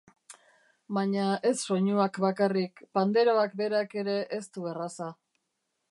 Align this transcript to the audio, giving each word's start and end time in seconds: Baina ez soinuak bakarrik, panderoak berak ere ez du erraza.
Baina 0.97 1.25
ez 1.49 1.51
soinuak 1.67 2.17
bakarrik, 2.25 2.83
panderoak 2.99 3.55
berak 3.63 3.97
ere 4.05 4.17
ez 4.41 4.45
du 4.59 4.71
erraza. 4.73 5.17